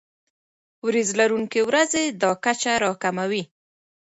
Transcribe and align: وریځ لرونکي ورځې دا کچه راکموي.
وریځ 0.85 1.09
لرونکي 1.19 1.61
ورځې 1.69 2.03
دا 2.21 2.31
کچه 2.43 2.71
راکموي. 2.83 3.43